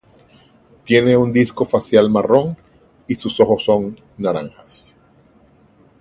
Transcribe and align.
Tiene 0.83 1.15
un 1.15 1.31
disco 1.31 1.63
facial 1.63 2.09
marrón 2.09 2.57
y 3.07 3.13
sus 3.13 3.39
ojos 3.39 3.63
son 3.63 4.01
naranjas. 4.17 4.95